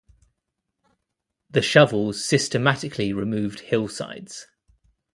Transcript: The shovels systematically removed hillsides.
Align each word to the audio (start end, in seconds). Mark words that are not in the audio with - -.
The 1.51 1.61
shovels 1.61 2.25
systematically 2.25 3.13
removed 3.13 3.59
hillsides. 3.59 4.47